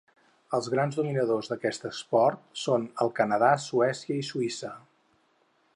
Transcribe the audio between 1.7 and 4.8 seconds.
esport són el Canadà, Suècia i Suïssa.